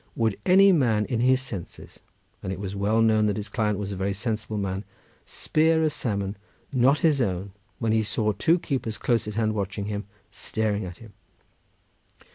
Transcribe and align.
Would 0.15 0.39
any 0.47 0.71
man 0.71 1.05
in 1.05 1.19
his 1.19 1.41
senses—and 1.41 2.51
it 2.51 2.59
was 2.59 2.75
well 2.75 3.03
known 3.03 3.27
that 3.27 3.37
his 3.37 3.47
client 3.49 3.77
was 3.77 3.91
a 3.91 3.95
very 3.95 4.13
sensible 4.13 4.57
man—spear 4.57 5.83
a 5.83 5.91
salmon 5.91 6.37
not 6.73 7.01
his 7.05 7.21
own, 7.21 7.51
when 7.77 7.91
he 7.91 8.01
saw 8.01 8.31
two 8.31 8.57
keepers 8.57 8.97
close 8.97 9.27
at 9.27 9.35
hand 9.35 9.53
watching 9.53 9.85
him—staring 9.85 10.85
at 10.85 10.97
him? 10.97 11.13